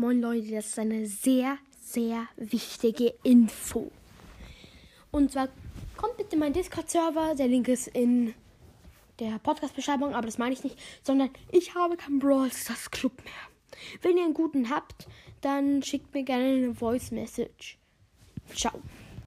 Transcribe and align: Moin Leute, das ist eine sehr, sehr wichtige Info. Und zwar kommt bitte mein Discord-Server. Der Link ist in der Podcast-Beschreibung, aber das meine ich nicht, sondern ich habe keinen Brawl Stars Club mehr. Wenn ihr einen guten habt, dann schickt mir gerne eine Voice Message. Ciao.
Moin 0.00 0.22
Leute, 0.22 0.52
das 0.52 0.68
ist 0.68 0.78
eine 0.78 1.04
sehr, 1.04 1.58
sehr 1.78 2.26
wichtige 2.36 3.12
Info. 3.22 3.92
Und 5.10 5.32
zwar 5.32 5.50
kommt 5.98 6.16
bitte 6.16 6.38
mein 6.38 6.54
Discord-Server. 6.54 7.34
Der 7.34 7.48
Link 7.48 7.68
ist 7.68 7.88
in 7.88 8.32
der 9.18 9.38
Podcast-Beschreibung, 9.40 10.14
aber 10.14 10.24
das 10.24 10.38
meine 10.38 10.54
ich 10.54 10.64
nicht, 10.64 10.78
sondern 11.02 11.28
ich 11.52 11.74
habe 11.74 11.98
keinen 11.98 12.18
Brawl 12.18 12.50
Stars 12.50 12.90
Club 12.90 13.12
mehr. 13.22 13.78
Wenn 14.00 14.16
ihr 14.16 14.24
einen 14.24 14.32
guten 14.32 14.70
habt, 14.70 15.06
dann 15.42 15.82
schickt 15.82 16.14
mir 16.14 16.22
gerne 16.22 16.46
eine 16.46 16.74
Voice 16.74 17.10
Message. 17.10 17.76
Ciao. 18.54 18.80